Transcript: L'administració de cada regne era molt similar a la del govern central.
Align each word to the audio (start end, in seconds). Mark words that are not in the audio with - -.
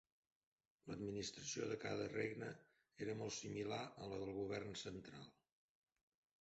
L'administració 0.91 1.67
de 1.73 1.77
cada 1.83 2.07
regne 2.15 2.49
era 3.07 3.17
molt 3.21 3.37
similar 3.43 3.81
a 4.07 4.11
la 4.15 4.21
del 4.25 4.35
govern 4.41 4.77
central. 4.89 5.33